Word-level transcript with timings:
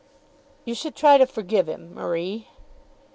"You 0.65 0.73
should 0.73 0.95
try 0.95 1.19
to 1.19 1.27
forgive 1.27 1.69
him, 1.69 1.93
Marie." 1.93 2.47